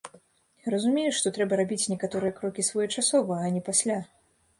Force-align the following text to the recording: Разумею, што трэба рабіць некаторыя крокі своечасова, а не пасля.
Разумею, 0.73 1.09
што 1.17 1.31
трэба 1.35 1.59
рабіць 1.61 1.87
некаторыя 1.93 2.35
крокі 2.39 2.65
своечасова, 2.71 3.37
а 3.45 3.53
не 3.59 3.63
пасля. 3.69 3.99